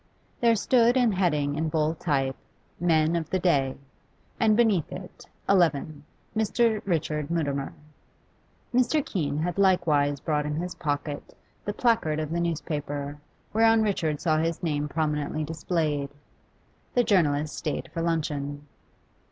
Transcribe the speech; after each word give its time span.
There 0.39 0.55
stood 0.55 0.95
the 0.95 1.11
heading 1.15 1.53
in 1.55 1.69
bold 1.69 1.99
type, 1.99 2.35
'MEN 2.79 3.15
OF 3.15 3.29
THE 3.29 3.37
DAY,' 3.37 3.77
and 4.39 4.57
beneath 4.57 4.91
it 4.91 5.25
'XI. 5.47 6.01
Mr. 6.35 6.81
Richard 6.85 7.29
Mutimer.' 7.29 7.75
Mr. 8.73 9.05
Keene 9.05 9.37
had 9.37 9.59
likewise 9.59 10.19
brought 10.19 10.47
in 10.47 10.55
his 10.55 10.73
pocket 10.73 11.37
the 11.65 11.73
placard 11.73 12.19
of 12.19 12.31
the 12.31 12.39
newspaper, 12.39 13.19
whereon 13.53 13.83
Richard 13.83 14.19
saw 14.19 14.39
his 14.39 14.63
name 14.63 14.89
prominently 14.89 15.43
displayed. 15.43 16.09
The 16.95 17.03
journalist 17.03 17.55
stayed 17.55 17.91
for 17.93 18.01
luncheon. 18.01 18.65